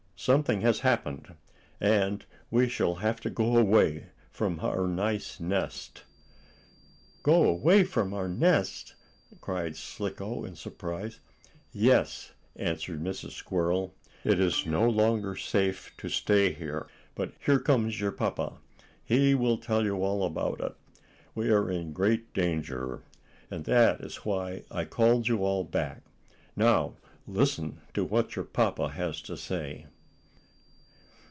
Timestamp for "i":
24.69-24.85